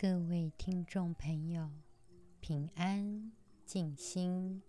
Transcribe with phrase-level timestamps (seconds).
[0.00, 1.68] 各位听众朋友，
[2.38, 3.32] 平安
[3.66, 4.62] 静心，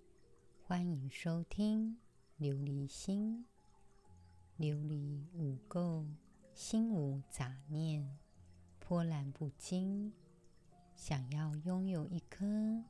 [0.63, 1.95] 欢迎收听
[2.39, 3.45] 琉璃心。
[4.57, 6.03] 琉璃无垢，
[6.55, 8.17] 心无杂念，
[8.79, 10.11] 波澜不惊。
[10.95, 12.83] 想要拥有一颗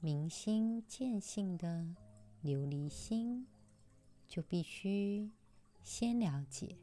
[0.00, 1.94] 明心见性的
[2.42, 3.46] 琉璃心，
[4.26, 5.30] 就必须
[5.82, 6.78] 先了解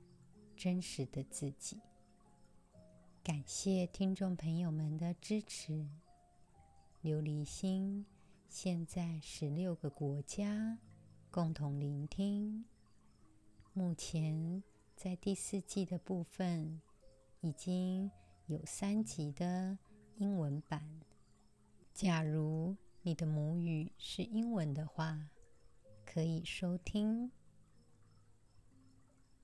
[0.56, 1.82] 真实的自己。
[3.24, 5.88] 感谢听众朋友们的支持。
[7.02, 8.06] 琉璃心
[8.50, 10.78] 现在十六个国家
[11.32, 12.66] 共同聆听，
[13.72, 14.62] 目前
[14.98, 16.82] 在第四季的部分
[17.40, 18.12] 已经
[18.48, 19.78] 有三集的
[20.18, 21.00] 英文版。
[21.94, 25.30] 假如你的母语是英文的话，
[26.06, 27.32] 可以收听。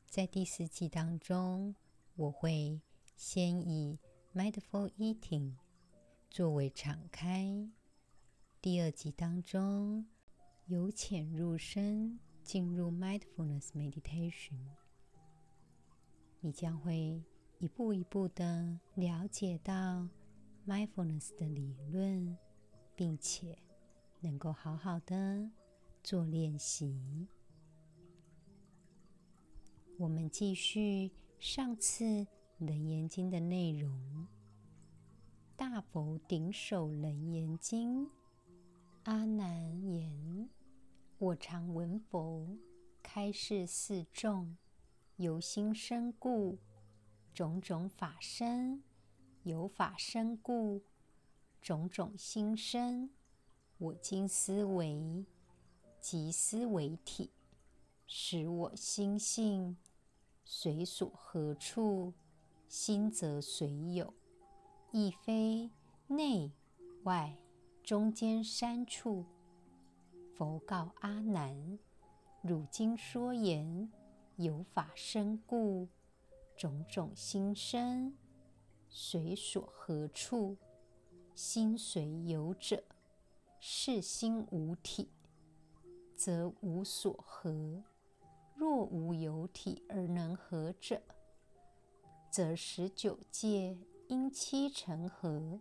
[0.06, 1.74] 在第四季当中，
[2.18, 2.82] 我会
[3.20, 4.00] 先以
[4.34, 5.56] Mindful Eating
[6.30, 7.70] 作为敞开。
[8.62, 10.06] 第二集当中，
[10.68, 14.62] 由浅入深进入 Mindfulness Meditation，
[16.40, 17.22] 你将会
[17.58, 20.08] 一步一步的了解到。
[20.66, 22.38] Mindfulness 的理论，
[22.96, 23.60] 并且
[24.22, 25.52] 能够好好的
[26.02, 27.28] 做练习。
[29.98, 32.06] 我们继续上次
[32.60, 33.90] 《楞严经》的内容，
[35.56, 38.06] 《大佛顶首楞严经》。
[39.04, 40.50] 阿难言
[41.20, 42.46] ：“我常闻佛。
[43.02, 44.58] 开示四众，
[45.16, 46.58] 由心生故，
[47.34, 48.84] 种种法生。”
[49.44, 50.82] 由法生故，
[51.62, 53.10] 种种心生。
[53.78, 55.26] 我今思维，
[56.02, 57.32] 即思维体，
[58.06, 59.78] 使我心性。
[60.44, 62.14] 随所何处，
[62.70, 64.14] 心则随有，
[64.92, 65.72] 亦非
[66.06, 66.52] 内
[67.02, 67.36] 外
[67.84, 69.26] 中间三处。
[70.36, 71.80] 佛告阿难：
[72.44, 73.92] 汝今说言，
[74.36, 75.88] 有法生故，
[76.56, 78.16] 种种心生。
[78.88, 80.56] 随所何处，
[81.34, 82.84] 心随有者，
[83.60, 85.10] 是心无体，
[86.16, 87.84] 则无所合。
[88.56, 91.02] 若无有体而能合者，
[92.32, 95.60] 则十九界因七成合。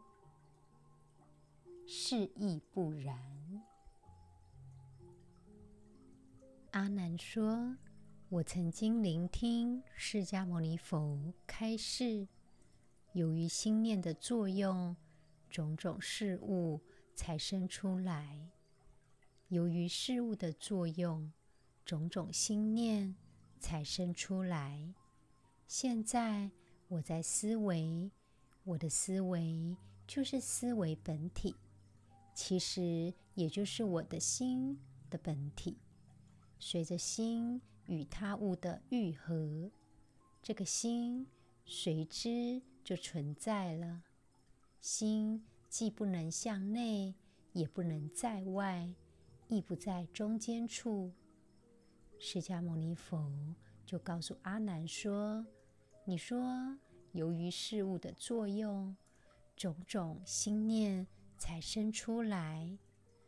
[1.86, 3.18] 是亦不然。
[6.72, 7.76] 阿难说
[8.28, 12.28] ：“我曾经聆听释迦牟尼佛开示。”
[13.12, 14.94] 由于心念的作用，
[15.48, 16.80] 种种事物
[17.14, 18.50] 才生出来；
[19.48, 21.32] 由于事物的作用，
[21.86, 23.16] 种种心念
[23.58, 24.92] 才生出来。
[25.68, 26.50] 现在
[26.88, 28.10] 我在思维，
[28.64, 29.76] 我的思维
[30.08, 31.54] 就是思维本体，
[32.34, 34.76] 其实也就是我的心
[35.08, 35.78] 的本体。
[36.58, 39.70] 随着心与他物的愈合，
[40.42, 41.24] 这个心
[41.64, 42.60] 随之。
[42.88, 44.02] 就存在了。
[44.80, 47.14] 心既不能向内，
[47.52, 48.90] 也不能在外，
[49.46, 51.12] 亦不在中间处。
[52.18, 53.30] 释迦牟尼佛
[53.84, 55.46] 就告诉阿难说
[56.08, 56.74] ：“你说，
[57.12, 58.96] 由于事物的作用，
[59.54, 62.78] 种种心念才生出来，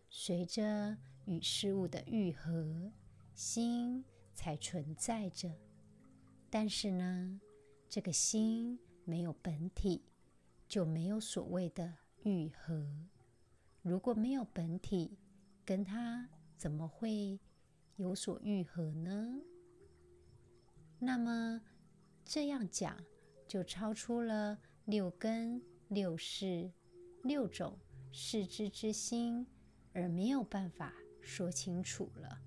[0.08, 0.96] 随着
[1.26, 2.90] 与事物的愈合，
[3.34, 4.02] 心
[4.32, 5.52] 才存在着。
[6.48, 7.38] 但是呢，
[7.86, 10.02] 这个心。”没有本体，
[10.68, 11.92] 就没有所谓的
[12.22, 12.86] 愈合。
[13.82, 15.18] 如果没有本体，
[15.64, 17.40] 跟它怎么会
[17.96, 19.40] 有所愈合呢？
[21.00, 21.60] 那么
[22.32, 22.96] 这样讲，
[23.48, 26.70] 就超出了六根、六识、
[27.24, 27.76] 六种
[28.12, 29.44] 识知之心，
[29.92, 32.40] 而没有办法说清楚了。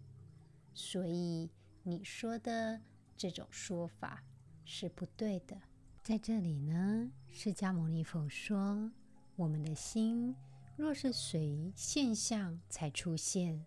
[0.73, 1.49] 所以
[1.83, 2.79] 你说的
[3.17, 4.23] 这种说法
[4.63, 5.61] 是不对的。
[6.01, 8.89] 在这里呢，释迦牟尼佛说：
[9.35, 10.33] 我们的心
[10.77, 13.65] 若是随现象才出现，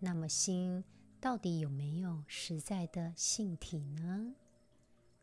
[0.00, 0.84] 那么心
[1.18, 4.34] 到底有没有实在的性体呢？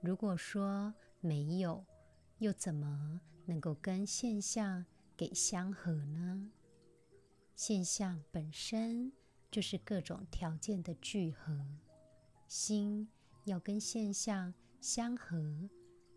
[0.08, 1.86] 如果说没有，
[2.38, 4.86] 又怎么能够跟现象
[5.18, 6.50] 给相合呢？
[7.58, 9.12] 现象本身
[9.52, 11.62] 就是各种条件的聚合，
[12.48, 13.10] 心
[13.44, 15.70] 要跟现象相合。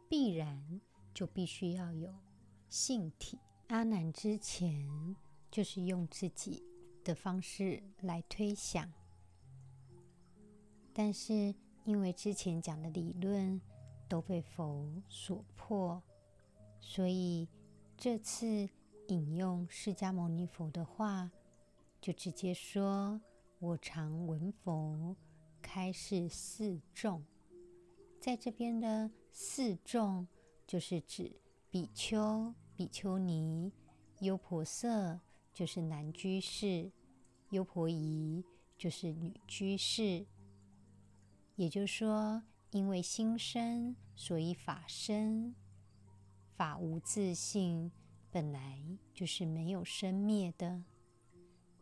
[0.09, 0.81] 必然
[1.13, 2.15] 就必须要有
[2.69, 3.41] 性体。
[3.67, 5.17] 阿难之前
[5.51, 6.63] 就是用自己
[7.03, 8.89] 的方式来推想，
[10.93, 11.53] 但是
[11.85, 13.61] 因为之前讲的理论
[14.11, 16.03] 都被佛所破，
[16.81, 17.49] 所以
[17.97, 18.69] 这次
[19.07, 21.31] 引用释迦牟尼佛的话，
[22.01, 23.21] 就直接说
[23.61, 25.17] ：“我常闻佛
[25.63, 27.25] 开示四众。”
[28.21, 30.27] 在这边的四众，
[30.67, 31.33] 就是指
[31.71, 33.73] 比丘、比丘尼、
[34.19, 35.21] 优婆塞，
[35.53, 36.91] 就是男居士；
[37.51, 38.45] 优婆夷，
[38.77, 40.27] 就是女居士。
[41.55, 45.55] 也就是说，因为心生，所以法生。
[46.57, 47.91] 法无自性，
[48.31, 50.85] 本来就是没有生灭的，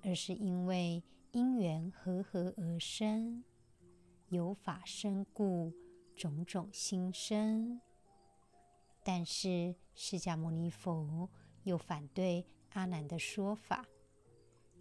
[0.03, 1.03] 而是因为
[1.33, 3.43] 因缘和合而生，
[4.29, 5.73] 有法生故。
[6.17, 7.81] 种种心生，
[9.05, 11.31] 但是释迦牟尼佛
[11.63, 13.87] 又反对阿难的说法，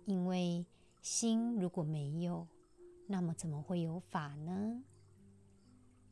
[0.05, 0.65] 因为
[1.03, 2.47] 心如果没有，
[3.05, 4.83] 那么怎么会有法呢？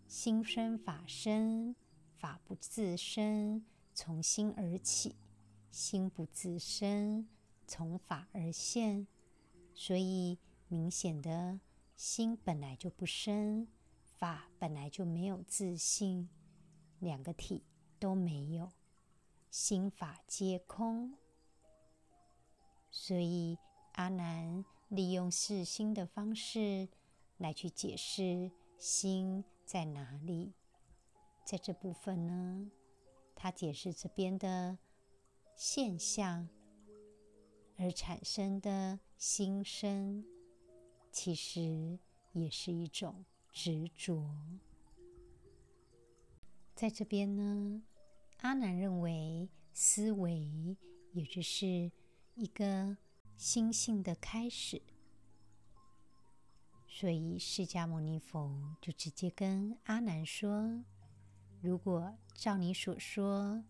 [0.07, 1.75] 心生法生，
[2.17, 5.15] 法不自生，从心而起；
[5.71, 7.27] 心不自生，
[7.67, 9.07] 从法而现。
[9.73, 10.37] 所以
[10.67, 11.59] 明显的
[11.95, 13.67] 心本来就不生。
[14.17, 16.29] 法本来就没有自性，
[16.99, 17.63] 两个体
[17.99, 18.71] 都没有，
[19.51, 21.17] 心法皆空。
[22.89, 23.57] 所以
[23.93, 26.87] 阿难利用释心的方式
[27.37, 30.53] 来去解释心在哪里。
[31.43, 32.71] 在这部分呢，
[33.35, 34.77] 他解释这边的
[35.55, 36.47] 现象
[37.77, 40.23] 而产生的心生，
[41.11, 41.99] 其实
[42.33, 43.25] 也是一种。
[43.57, 44.35] 执着，
[46.75, 47.81] 在这边呢，
[48.39, 50.75] 阿难认为思维
[51.13, 51.89] 也就是
[52.33, 52.97] 一个
[53.37, 54.81] 心性的开始，
[56.97, 60.81] 所以释迦牟尼佛就直接跟阿难说
[61.59, 63.65] ：“如果照你所说，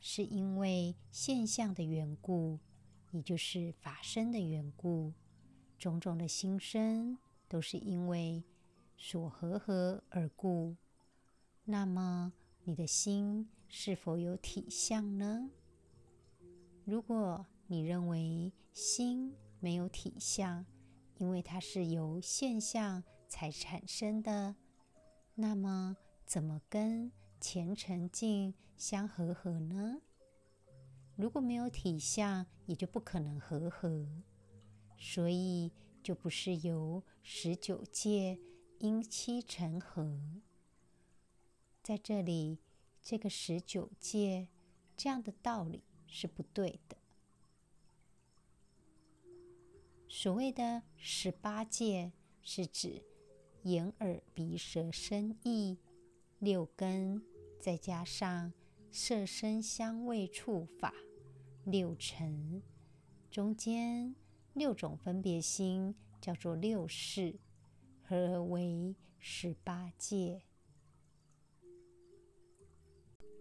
[0.00, 2.58] 是因为现象的缘故，
[3.10, 5.12] 也就是法身的缘故，
[5.78, 7.18] 种种的心生
[7.50, 8.42] 都是因为。”
[8.96, 10.76] 所和合而故，
[11.64, 12.32] 那么
[12.64, 15.50] 你的心是否有体相呢？
[16.86, 20.64] 如果你认为心没有体相，
[21.20, 24.56] 因为它是由现象才产生的，
[25.34, 30.00] 那么怎么跟虔诚境相和合呢？
[31.16, 34.08] 如果没有体相，也就不可能和合，
[34.96, 35.70] 所以
[36.02, 38.40] 就不是由十九界。
[38.78, 40.18] 因七成合，
[41.82, 42.60] 在这里，
[43.02, 44.48] 这个十九界
[44.96, 46.96] 这样的道理是不对的。
[50.12, 52.10] 所谓的十八界，
[52.42, 53.00] 是指
[53.62, 55.78] 眼、耳、鼻、舌、身、意
[56.40, 57.22] 六根，
[57.60, 58.52] 再加上
[58.90, 60.92] 色、声、香味、触、法
[61.64, 62.60] 六尘，
[63.30, 64.16] 中间
[64.52, 67.38] 六种分别心叫做六识。
[68.02, 70.42] 合为十八界。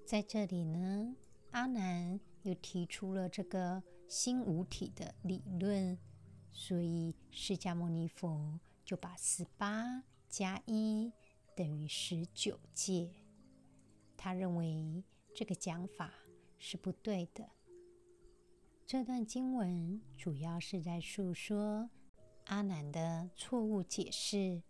[0.05, 1.15] 在这里呢，
[1.49, 5.97] 阿难又提出了这个心无体的理论，
[6.51, 11.11] 所以释迦牟尼佛就把十八加一
[11.55, 13.09] 等于十九界。
[14.17, 15.03] 他认为
[15.33, 16.13] 这个讲法
[16.57, 17.49] 是不对的。
[18.85, 21.89] 这段经文主要是在诉说。
[22.45, 24.63] 阿难的错误解释，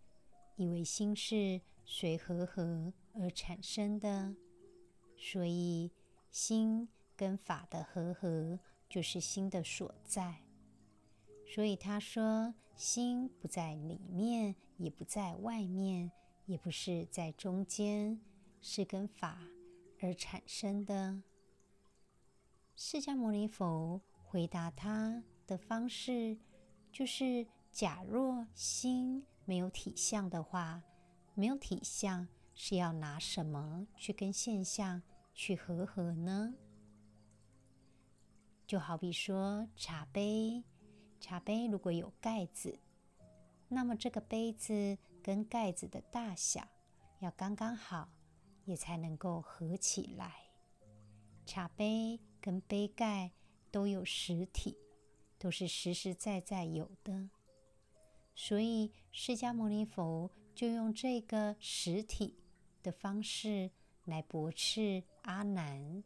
[0.57, 4.35] 以为心是随和合而产生的，
[5.15, 5.89] 所以
[6.29, 8.59] 心跟法的和合
[8.89, 10.41] 就是心的所在。
[11.49, 16.09] 所以他说，心不在里面，也不在外面，
[16.45, 18.21] 也不是在中间，
[18.61, 19.41] 是跟法
[19.99, 21.21] 而产生的。
[22.75, 26.37] 释迦牟尼佛回答他的方式
[26.91, 27.45] 就是。
[27.71, 30.81] 假若心没有体相的话，
[31.35, 35.03] 没有体相是要拿什么去跟现象
[35.35, 36.55] 去和合呢？
[38.65, 40.63] 就好比说茶杯，
[41.19, 42.79] 茶杯如果有盖子，
[43.67, 46.67] 那么这个杯子跟盖子的大小
[47.19, 48.09] 要刚刚好，
[48.65, 50.33] 也才能够合起来。
[51.45, 53.31] 茶杯跟杯盖
[53.71, 54.77] 都有实体，
[55.37, 57.29] 都是实实在在有的。
[58.35, 62.37] 所以，释迦牟尼佛就用这个实体
[62.81, 63.69] 的方式
[64.05, 66.03] 来驳斥阿难。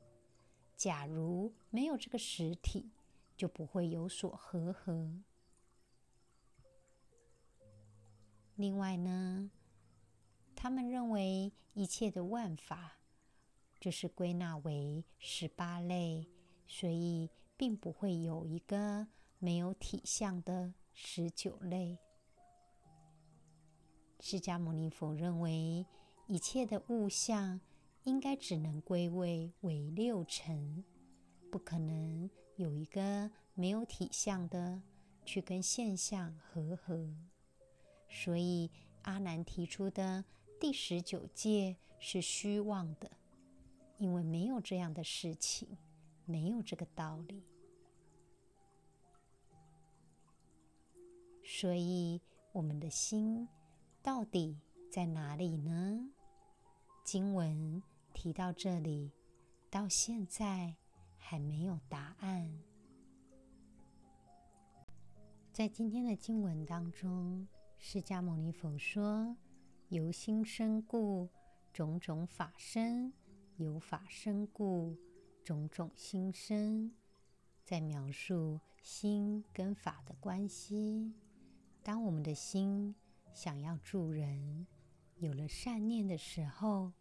[0.75, 2.89] 假如没有这个实体，
[3.35, 5.11] 就不会有所和合。
[8.55, 9.49] 另外呢，
[10.55, 12.99] 他们认为一切的万法
[13.79, 16.27] 就是归纳为十八类，
[16.67, 19.07] 所以并不会有一个
[19.39, 21.97] 没有体相的十九类。
[24.19, 25.85] 释迦牟尼佛认为，
[26.27, 27.59] 一切的物象
[28.03, 30.85] 应该只能归位为六尘，
[31.51, 34.81] 不可能有一个没有体相的
[35.25, 37.09] 去跟现象和合。
[38.09, 38.69] 所以
[39.03, 40.23] 阿难提出的
[40.59, 43.09] 第十九戒是虚妄的，
[43.97, 45.77] 因为没有这样的事情，
[46.25, 47.43] 没有这个道理。
[51.43, 53.47] 所以我们的心。
[54.01, 54.59] 到底
[54.91, 56.09] 在哪里呢？
[57.05, 57.81] 经文
[58.11, 59.13] 提到这里，
[59.69, 60.75] 到现在
[61.33, 62.47] 还没有答案。
[65.51, 67.47] 在今天的经文当中，
[67.79, 69.35] 释迦牟尼佛说
[69.89, 71.27] ：“由心生故，
[71.73, 73.11] 种种法生；
[73.57, 74.95] 由法生故，
[75.43, 76.91] 种种心生。”
[77.65, 81.11] 在描述心跟法的关系。
[81.81, 82.93] 当我们的心
[83.33, 84.67] 想要助人，
[85.15, 86.91] 有了善念的时候，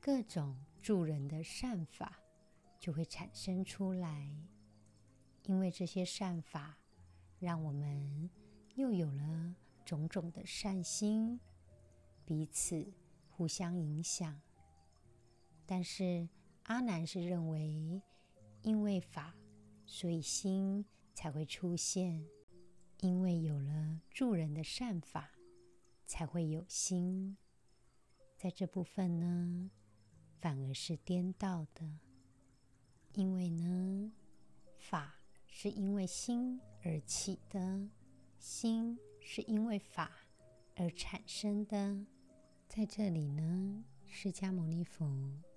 [0.00, 2.20] 各种助人的善法
[2.78, 4.30] 就会产生出来。
[5.44, 6.78] 因为这些善法，
[7.38, 8.30] 让我们
[8.74, 9.54] 又有了
[9.84, 11.40] 种种的善心，
[12.24, 12.92] 彼此
[13.28, 14.40] 互相影响。
[15.66, 16.28] 但是
[16.64, 18.02] 阿难是认为，
[18.62, 19.34] 因为法，
[19.86, 22.26] 所以心才会出现。
[23.00, 25.30] 因为有了助人的善法。
[26.10, 27.36] 才会有心，
[28.34, 29.70] 在这部分呢，
[30.40, 32.07] 反而是颠倒的。
[33.14, 34.12] 因为呢，
[34.76, 35.14] 法
[35.46, 37.88] 是因为心而起的，
[38.38, 40.10] 心是因为法
[40.76, 42.04] 而产生的。
[42.68, 45.06] 在这里呢，释迦牟尼佛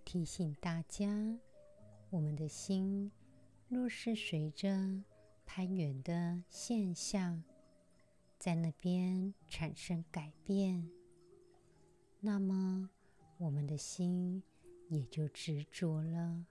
[0.04, 1.38] 提醒大家：
[2.10, 3.12] 我们的心
[3.68, 5.04] 若是随着
[5.46, 7.44] 攀缘的现象，
[8.40, 10.90] 在那边产生改变，
[12.22, 12.90] 那么
[13.38, 14.42] 我们的心
[14.88, 16.46] 也就执着了。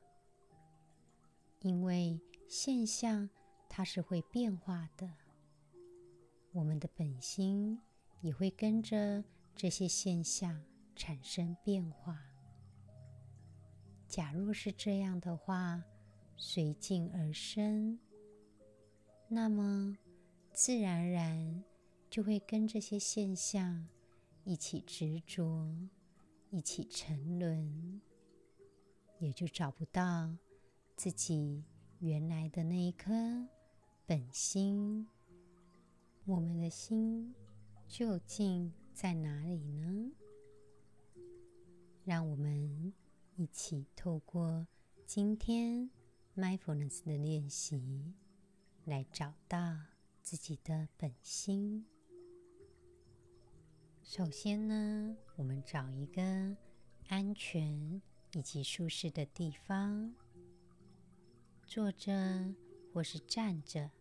[1.60, 3.28] 因为现象
[3.68, 5.08] 它是会变化的，
[6.52, 7.80] 我们的本心
[8.20, 9.24] 也会跟着
[9.54, 10.62] 这些现象
[10.94, 12.18] 产生变化。
[14.08, 15.82] 假若是这样的话，
[16.36, 17.98] 随境而生，
[19.28, 19.96] 那么
[20.52, 21.64] 自然而然。
[22.10, 23.86] 就会跟这些现象
[24.42, 25.72] 一起执着，
[26.50, 28.00] 一起沉沦，
[29.20, 30.36] 也就找不到
[31.02, 31.64] 自己
[32.00, 33.10] 原来的那一颗
[34.04, 35.08] 本心。
[36.26, 37.34] 我们的心
[37.88, 40.12] 究竟在哪里呢？
[42.04, 42.92] 让我们
[43.34, 44.68] 一起透过
[45.06, 45.90] 今天
[46.36, 48.12] mindfulness 的练习，
[48.84, 49.78] 来找到
[50.20, 51.86] 自己的本心。
[54.02, 56.54] 首先呢，我们找一个
[57.08, 58.02] 安全
[58.34, 60.14] 以及舒适的地方，
[61.70, 62.12] 坐着
[62.92, 63.92] 或是站着，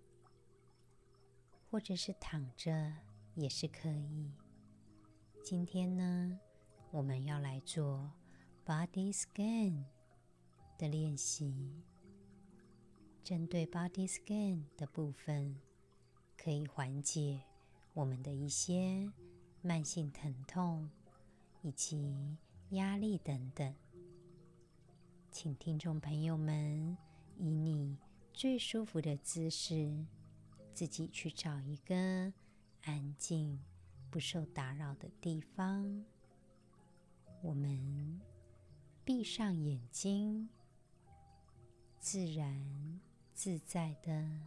[1.70, 2.92] 或者是躺着
[3.36, 4.32] 也是可以。
[5.44, 6.40] 今天呢，
[6.90, 8.12] 我们要来做
[8.66, 9.84] body scan
[10.80, 11.84] 的练习。
[13.24, 15.62] 针对 body scan 的部分，
[16.36, 17.44] 可以缓解
[17.94, 19.12] 我们的一些。
[19.62, 20.90] 慢性疼痛
[21.62, 22.36] 以及
[22.70, 23.76] 压力等等，
[25.30, 26.98] 请听众朋友们
[27.40, 27.98] 以你
[28.34, 30.06] 最舒服的姿势，
[30.74, 31.96] 自己去找一个
[32.84, 33.58] 安静、
[34.10, 36.04] 不受打扰的地方。
[37.42, 38.20] 我们
[39.06, 40.50] 闭上眼睛，
[41.98, 43.00] 自然
[43.34, 44.42] 自在的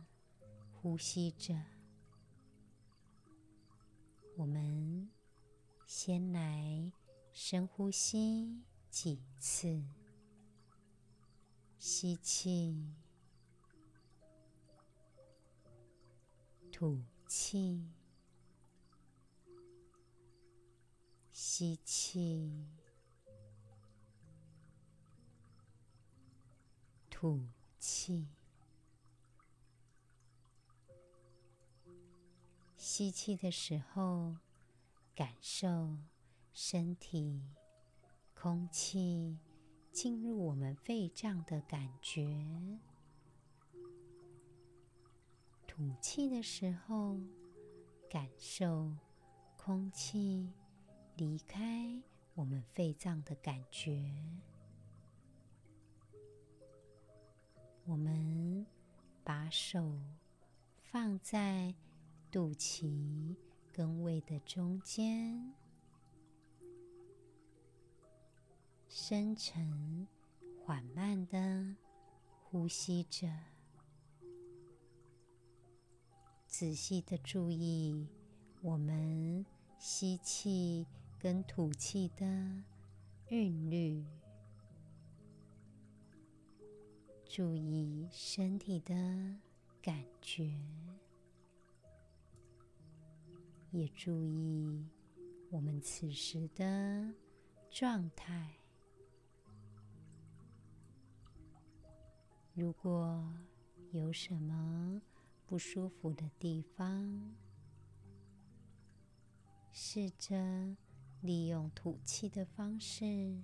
[0.71, 1.59] 呼吸着。
[4.37, 5.09] 我们
[5.87, 6.93] 先来
[7.33, 9.83] 深呼吸几次，
[11.85, 12.95] 吸气，
[16.71, 17.91] 吐气，
[21.33, 22.69] 吸气，
[27.11, 27.49] 吐
[27.81, 28.29] 气。
[32.77, 34.37] 吸气的时候，
[35.17, 35.97] 感受
[36.53, 37.43] 身体
[38.37, 39.41] 空气
[39.93, 42.79] 进入我们肺脏的感觉；
[45.67, 47.21] 吐气的时候，
[48.09, 48.91] 感受
[49.57, 50.51] 空气
[51.17, 52.03] 离开
[52.35, 54.11] 我们肺脏的感觉。
[57.85, 58.67] 我们
[59.23, 60.01] 把手
[60.81, 61.75] 放在
[62.31, 63.37] 肚脐
[63.71, 65.53] 跟胃的中间，
[68.95, 70.07] 深沉
[70.55, 71.75] 缓慢的
[72.43, 73.27] 呼吸着，
[76.47, 78.07] 仔细的注意
[78.61, 79.47] 我们
[79.79, 80.87] 吸气
[81.19, 82.27] 跟吐气的
[83.29, 84.05] 韵律。
[87.25, 88.95] 注意身体的
[89.81, 90.55] 感觉，
[93.71, 94.87] 也注意
[95.49, 97.15] 我们此时的
[97.71, 98.59] 状态。
[102.55, 103.25] 如果
[103.93, 105.01] 有什么
[105.47, 107.35] 不舒服的地方，
[109.71, 110.77] 试着
[111.21, 113.43] 利用吐气的方式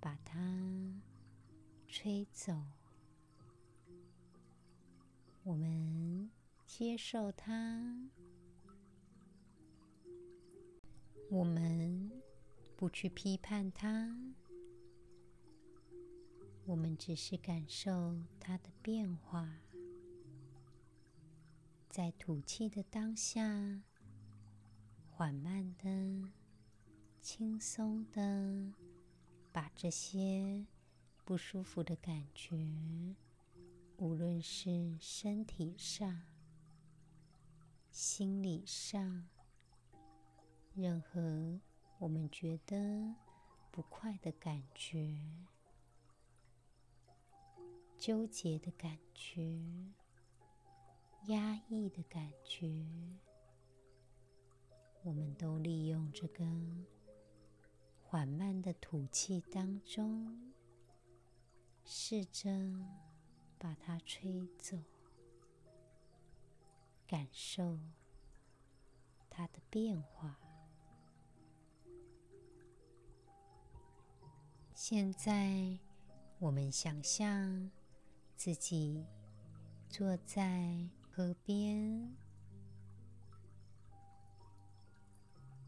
[0.00, 0.38] 把它。
[1.92, 2.54] 吹走，
[5.42, 6.30] 我们
[6.64, 8.08] 接受它，
[11.28, 12.12] 我们
[12.76, 14.29] 不去批判它，
[16.70, 19.56] 我们只是感受它的变化，
[21.88, 23.82] 在吐气的当下，
[25.10, 26.30] 缓慢的、
[27.20, 28.72] 轻松的
[29.50, 30.64] 把这些。
[31.24, 32.56] 不舒服的感觉，
[33.98, 36.22] 无论是身体上、
[37.90, 39.28] 心理上，
[40.74, 41.60] 任何
[41.98, 43.14] 我们觉得
[43.70, 45.16] 不快的感觉、
[48.00, 49.62] 纠结的感觉、
[51.26, 52.66] 压抑的感觉，
[55.02, 56.42] 我们都利用这个
[58.02, 60.50] 缓慢的吐气当中。
[61.84, 62.50] 试着
[63.58, 64.78] 把它吹走，
[67.06, 67.78] 感受
[69.28, 70.38] 它的变化。
[74.72, 75.78] 现在，
[76.38, 77.70] 我们想象
[78.42, 79.04] 自己
[79.90, 82.16] 坐在河边，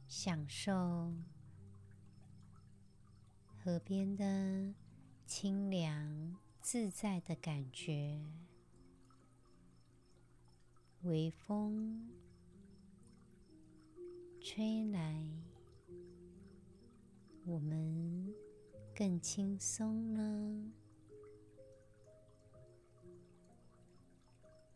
[0.09, 1.13] 享受
[3.63, 4.73] 河边的。
[5.27, 8.23] 清凉自在的感觉，
[11.03, 12.11] 微风
[14.41, 15.27] 吹来，
[17.47, 18.35] 我们
[18.95, 20.82] 更轻松了。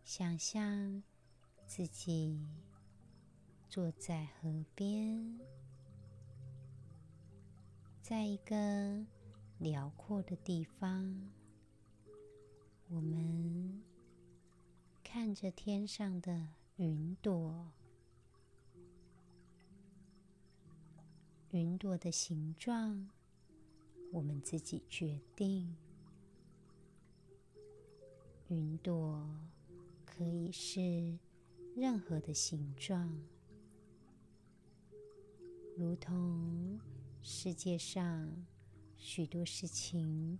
[0.06, 1.02] 想象
[1.66, 2.40] 自己
[3.68, 5.40] 坐在河边，
[8.00, 9.04] 在一个。
[9.58, 11.30] 辽阔的地方，
[12.88, 13.82] 我们
[15.02, 17.72] 看着天上的云朵，
[21.52, 23.08] 云朵的形状，
[24.12, 25.74] 我们自己决定。
[28.48, 29.26] 云朵
[30.16, 31.18] 可以是
[31.74, 33.20] 任何的形状，
[35.76, 36.80] 如同
[37.22, 38.46] 世界上。
[38.98, 40.38] 许多事情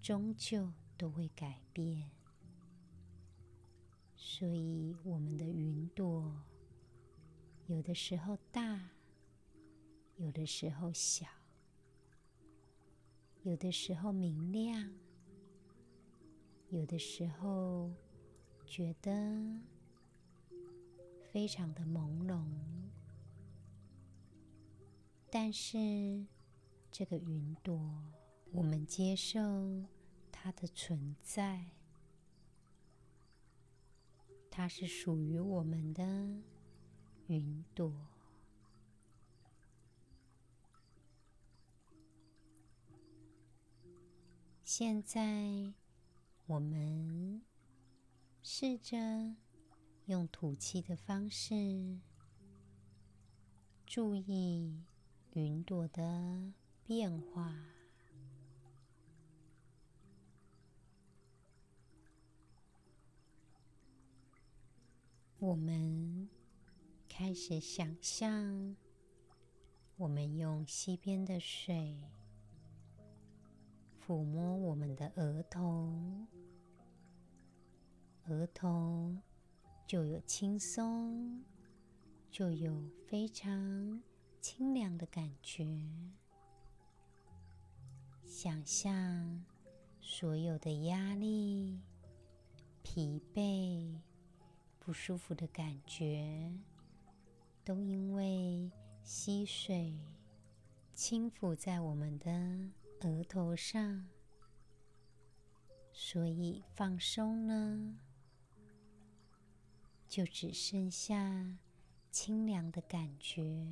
[0.00, 2.10] 终究都会改变，
[4.14, 6.44] 所以我们的云朵
[7.66, 8.90] 有的时候大，
[10.16, 11.26] 有的时候小，
[13.42, 14.92] 有的时候明亮，
[16.68, 17.90] 有的时候
[18.68, 19.12] 觉得
[21.32, 22.44] 非常的朦胧，
[25.30, 26.26] 但是。
[26.90, 27.78] 这个云朵，
[28.50, 29.38] 我们接受
[30.32, 31.66] 它的存在，
[34.50, 36.02] 它是属于我们的
[37.26, 37.92] 云朵。
[44.64, 45.72] 现在，
[46.46, 47.42] 我们
[48.50, 48.96] 试着
[50.06, 51.98] 用吐气的方式，
[53.84, 54.82] 注意
[55.34, 56.54] 云朵的。
[56.86, 57.54] 变化。
[65.38, 66.30] 我们
[67.06, 68.74] 开始想象，
[69.98, 71.98] 我们用溪边的水
[74.00, 76.26] 抚摸我们的额头，
[78.28, 79.16] 额头
[79.86, 81.42] 就有轻松，
[82.30, 84.02] 就有非常
[84.40, 85.66] 清凉的感觉。
[88.26, 89.44] 想象
[90.00, 91.80] 所有的压力、
[92.82, 93.98] 疲惫、
[94.78, 96.52] 不舒服的感觉，
[97.64, 98.70] 都因为
[99.02, 99.98] 溪水
[100.92, 102.30] 轻抚在我们的
[103.00, 104.06] 额头上，
[105.92, 107.94] 所以放松了，
[110.08, 111.58] 就只剩下
[112.10, 113.68] 清凉的感觉。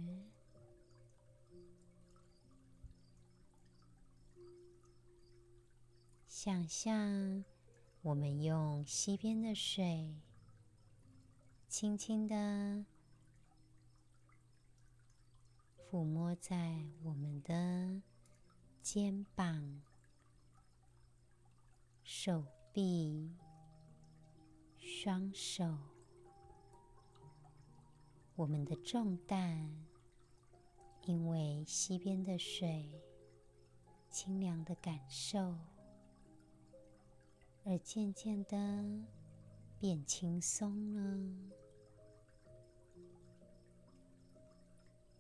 [6.29, 7.45] 想象
[8.03, 10.15] 我们用溪边的水，
[11.67, 12.85] 轻轻的
[15.91, 18.03] 抚摸在我们的
[18.83, 19.83] 肩膀、
[22.05, 23.35] 手臂、
[24.79, 25.77] 双手，
[28.37, 29.75] 我们的重担，
[31.07, 33.01] 因为溪边的水
[34.11, 35.57] 清凉的感受。
[37.65, 38.57] 而渐渐的
[39.79, 41.53] 变轻松了。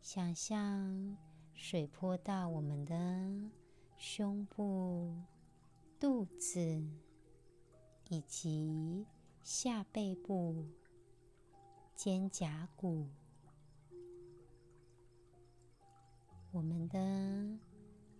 [0.00, 1.16] 想象
[1.54, 2.94] 水泼到我们的
[3.96, 5.12] 胸部、
[5.98, 6.60] 肚子
[8.08, 9.04] 以及
[9.42, 10.64] 下背部、
[11.96, 13.08] 肩胛骨，
[16.52, 17.58] 我们的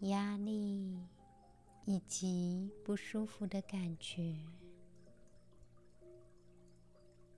[0.09, 0.99] 压力。
[1.89, 4.37] 以及不舒服的感觉，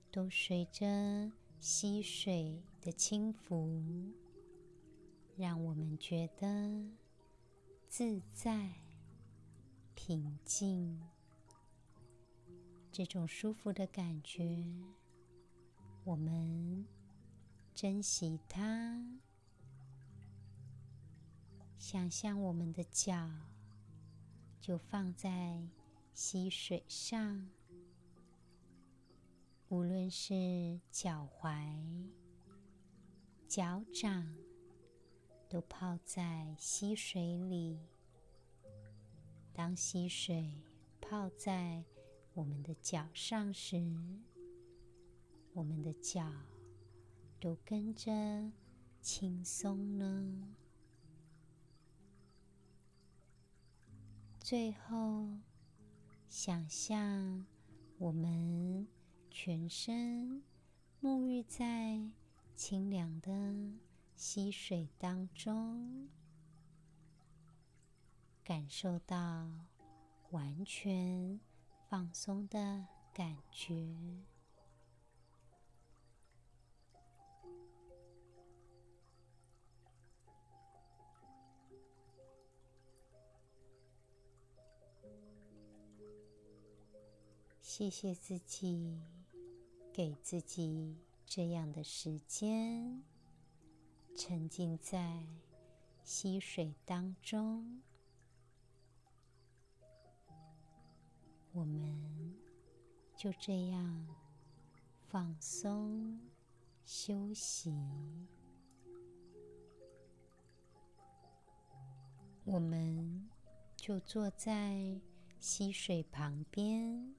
[0.09, 3.79] 都随着溪水的轻浮，
[5.37, 6.83] 让我们觉得
[7.87, 8.71] 自在、
[9.93, 10.99] 平静。
[12.91, 14.65] 这种舒服的感觉，
[16.03, 16.85] 我们
[17.73, 19.03] 珍惜它。
[21.77, 23.29] 想象我们的脚。
[24.61, 25.59] 就放在
[26.13, 27.49] 溪水上，
[29.69, 32.07] 无论是脚踝、
[33.47, 34.35] 脚掌，
[35.49, 37.79] 都泡在溪水里。
[39.51, 40.61] 当溪水
[41.01, 41.83] 泡在
[42.35, 43.77] 我们的脚上时，
[45.59, 46.31] 我们的脚
[47.37, 48.09] 都跟着
[49.01, 50.55] 轻松了。
[54.39, 55.27] 最后，
[56.29, 57.45] 想象
[57.97, 58.87] 我们
[59.29, 60.41] 全身
[61.01, 62.09] 沐浴在
[62.55, 63.29] 清凉的
[64.15, 66.07] 溪水当中，
[68.45, 69.67] 感受到
[70.31, 71.37] 完全
[71.89, 73.93] 放松的感觉。
[87.79, 88.99] 谢谢自己，
[89.93, 93.01] 给自己这样的时间，
[94.17, 95.25] 沉浸在
[96.03, 97.81] 溪水当中。
[101.53, 102.35] 我们
[103.15, 104.05] 就这样
[105.07, 106.19] 放松
[106.83, 107.73] 休息。
[112.43, 113.29] 我们
[113.77, 114.99] 就坐在
[115.39, 117.15] 溪水旁边。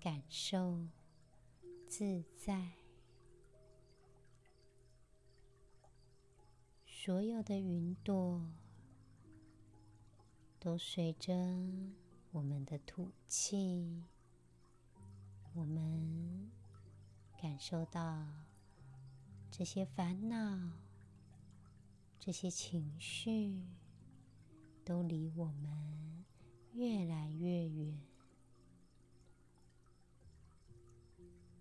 [0.00, 0.88] 感受
[1.86, 2.72] 自在，
[6.86, 8.50] 所有的云朵
[10.58, 11.34] 都随着
[12.32, 14.02] 我们的吐气，
[15.52, 16.50] 我们
[17.38, 18.26] 感受到
[19.50, 20.78] 这些烦恼、
[22.18, 23.66] 这些情绪
[24.82, 26.24] 都离我们
[26.72, 28.09] 越来越远。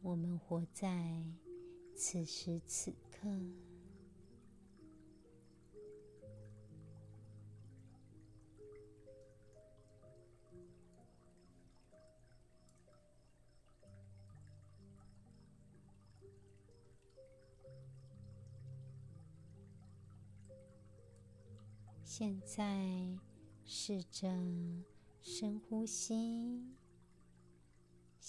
[0.01, 1.23] 我们活在
[1.93, 3.27] 此时此刻。
[22.03, 23.17] 现在
[23.63, 24.27] 试着
[25.21, 26.78] 深呼吸。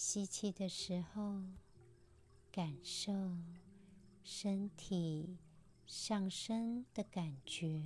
[0.03, 1.43] 吸气的时候，
[2.51, 3.13] 感受
[4.25, 5.37] 身体
[5.85, 7.85] 上升的感觉；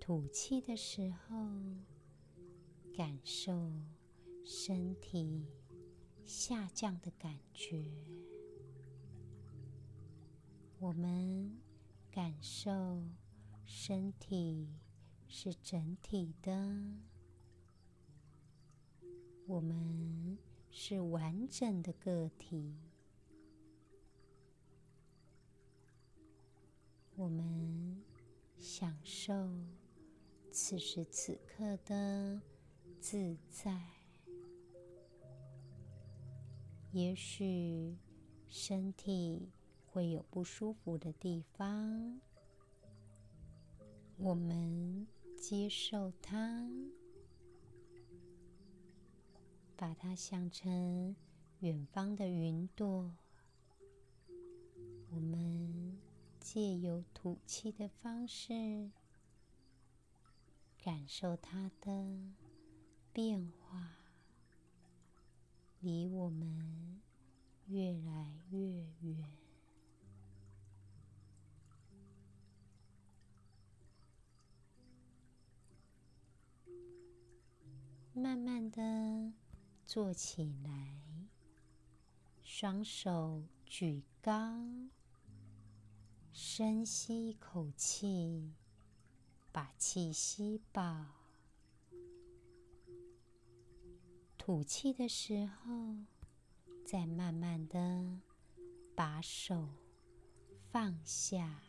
[0.00, 1.36] 吐气的时候，
[2.96, 3.70] 感受
[4.42, 5.44] 身体
[6.24, 7.92] 下降的感觉。
[10.78, 11.60] 我们
[12.10, 13.04] 感受
[13.66, 14.66] 身体
[15.28, 17.11] 是整体的，
[19.52, 20.38] 我们
[20.70, 22.74] 是完整的个体。
[27.16, 28.02] 我们
[28.58, 29.34] 享受
[30.50, 32.40] 此时此刻的
[32.98, 33.78] 自在。
[36.92, 37.94] 也许
[38.48, 39.50] 身体
[39.84, 42.18] 会有不舒服的地方，
[44.16, 46.66] 我们接受它，
[49.82, 51.16] 把它想成
[51.58, 53.16] 远方的云朵。
[55.10, 55.98] 我们。
[56.38, 58.90] 借由吐气的方式，
[60.76, 62.18] 感受它的
[63.12, 63.96] 变化，
[65.80, 67.00] 离我们
[67.68, 68.58] 越来越
[69.00, 69.38] 远。
[78.12, 79.32] 慢慢的
[79.94, 80.96] 坐起来，
[82.42, 84.32] 双手举高。
[86.32, 88.54] 深吸一口气，
[89.52, 91.04] 把气吸饱。
[94.38, 95.94] 吐气的时候，
[96.86, 98.18] 再慢慢的
[98.94, 99.68] 把手
[100.70, 101.60] 放下。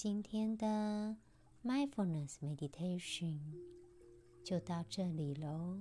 [0.00, 1.16] 今天的
[1.64, 3.40] Mindfulness Meditation。
[4.44, 5.76] 就到这里喽。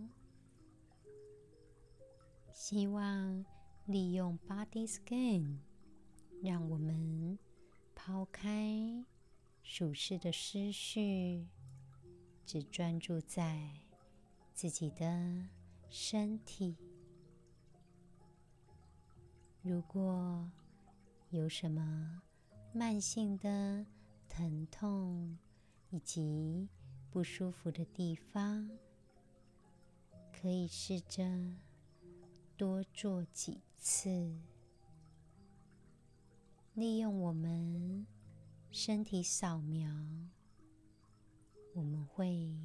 [2.51, 3.45] 希望
[3.85, 5.59] 利用 Body Scan，
[6.41, 7.37] 让我们
[7.93, 9.05] 抛开
[9.61, 11.45] 俗世的思绪，
[12.43, 13.69] 只专注在
[14.51, 15.47] 自己的
[15.91, 16.75] 身体。
[19.61, 20.49] 如果
[21.29, 22.23] 有什么
[22.73, 23.85] 慢性的
[24.37, 25.35] 疼痛
[25.89, 26.69] 以及
[27.09, 28.69] 不舒服的地方，
[30.31, 31.23] 可以试着
[32.55, 34.37] 多做几次，
[36.75, 38.05] 利用我们
[38.69, 39.89] 身体扫描，
[41.73, 42.55] 我们会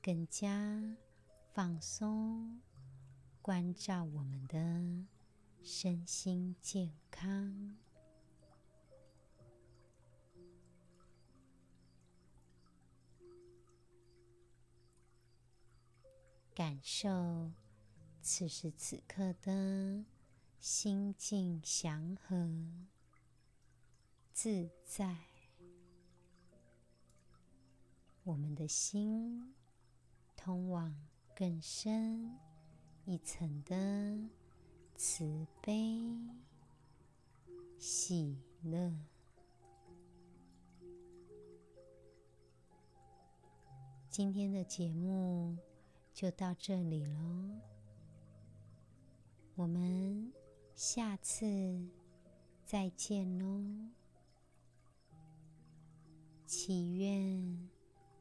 [0.00, 0.96] 更加
[1.52, 2.60] 放松，
[3.42, 5.04] 关照我们的
[5.60, 7.76] 身心健康。
[16.58, 17.52] 感受
[18.20, 20.04] 此时此刻的
[20.58, 22.50] 心境祥和、
[24.32, 25.18] 自在。
[28.24, 29.54] 我们的心
[30.36, 30.92] 通往
[31.32, 32.36] 更深
[33.04, 34.28] 一层的
[34.96, 36.02] 慈悲、
[37.78, 38.92] 喜乐。
[44.10, 45.67] 今天的节目。
[46.18, 47.60] 就到这里喽，
[49.54, 50.32] 我们
[50.74, 51.46] 下次
[52.64, 53.88] 再见喽。
[56.44, 57.70] 祈愿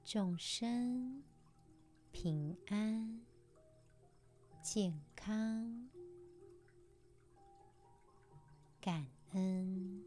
[0.04, 1.24] 众生
[2.12, 3.20] 平安、
[4.62, 5.90] 健康、
[8.80, 10.04] 感恩